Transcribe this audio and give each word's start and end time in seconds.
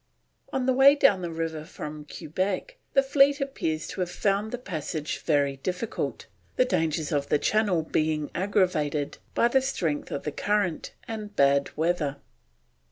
On 0.51 0.65
the 0.65 0.73
way 0.73 0.95
down 0.95 1.21
the 1.21 1.29
river 1.29 1.63
from 1.63 2.05
Quebec, 2.11 2.77
the 2.93 3.03
fleet 3.03 3.39
appears 3.39 3.85
to 3.89 3.99
have 3.99 4.09
found 4.09 4.49
the 4.51 4.57
passage 4.57 5.19
very 5.19 5.57
difficult, 5.57 6.25
the 6.55 6.65
dangers 6.65 7.11
of 7.11 7.29
the 7.29 7.37
Channel 7.37 7.83
being 7.83 8.31
aggravated 8.33 9.19
by 9.35 9.47
the 9.47 9.61
strength 9.61 10.09
of 10.09 10.23
the 10.23 10.31
current 10.31 10.93
and 11.07 11.35
bad 11.35 11.69
weather. 11.77 12.17